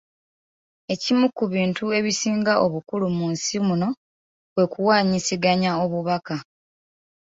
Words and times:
Ekimu 0.93 1.25
ku 1.37 1.45
bintu 1.53 1.83
ebisinga 1.99 2.53
obukulu 2.65 3.07
mu 3.17 3.25
nsi 3.33 3.55
muno 3.67 3.89
kwe 4.53 4.63
kuwaanyisiganya 4.73 5.71
obubaka. 5.83 6.35